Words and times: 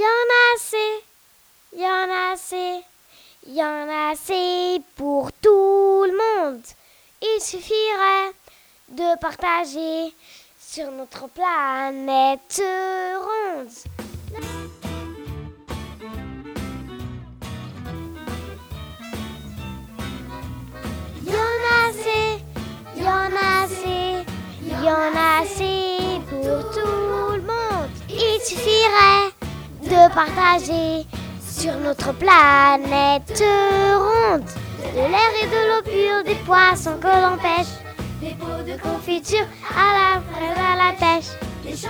y 0.00 0.02
en 0.02 0.06
a 0.06 0.44
assez, 0.56 1.04
y 1.76 1.84
en 1.84 2.10
a 2.10 2.32
assez, 2.32 2.82
y 3.46 3.62
en 3.62 3.86
a 3.86 4.10
assez 4.12 4.80
pour 4.96 5.30
tout 5.42 6.06
le 6.06 6.16
monde. 6.16 6.62
Il 7.20 7.38
suffirait 7.42 8.32
de 8.88 9.18
partager 9.18 10.14
sur 10.58 10.90
notre 10.90 11.28
planète 11.28 12.62
ronde. 13.26 13.68
Y 21.26 21.30
en 21.30 21.58
a 21.68 21.88
assez, 21.90 22.38
y 22.96 23.02
en 23.02 23.36
a 23.36 23.64
assez, 23.64 24.24
y 24.62 24.88
en 24.88 25.14
a 25.14 25.42
assez 25.42 26.20
pour 26.30 26.70
tout 26.72 27.32
le 27.34 27.42
monde. 27.42 27.60
Partager 30.08 31.06
sur 31.40 31.72
notre 31.78 32.12
planète 32.12 33.42
ronde. 33.94 34.44
De 34.94 34.96
l'air 34.96 35.32
et 35.42 35.46
de 35.46 35.60
l'eau 35.68 35.82
pure, 35.84 36.24
des 36.24 36.40
poissons 36.46 36.96
que 37.00 37.06
l'on 37.06 37.36
pêche, 37.36 37.68
des 38.20 38.34
pots 38.34 38.62
de 38.66 38.80
confiture 38.80 39.46
à 39.70 39.92
la 39.92 40.20
fraise 40.32 40.58
à 40.58 40.76
la 40.76 40.92
pêche. 40.92 41.30
Des 41.62 41.76
champs 41.76 41.88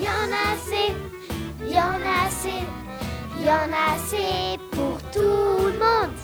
Y 0.00 0.06
en 0.06 0.32
a 0.32 0.42
assez, 0.54 0.94
y 1.66 1.76
en 1.76 2.00
a 2.02 2.26
assez, 2.26 2.62
y 3.40 3.48
en 3.48 3.72
a 3.72 3.94
assez 3.94 4.58
pour 4.72 4.98
tout 5.12 5.66
le 5.66 5.78
monde. 5.78 6.18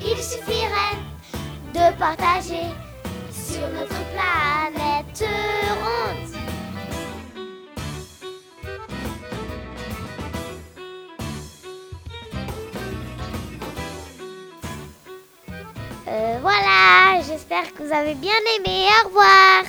Il 0.00 0.16
suffirait 0.16 0.98
de 1.74 1.96
partager 1.98 2.66
sur 3.32 3.68
notre 3.68 4.00
planète 4.12 5.24
ronde. 5.82 6.32
Voilà, 16.42 17.20
j'espère 17.26 17.72
que 17.74 17.82
vous 17.82 17.92
avez 17.92 18.14
bien 18.14 18.38
aimé. 18.56 18.86
Au 19.02 19.08
revoir. 19.08 19.64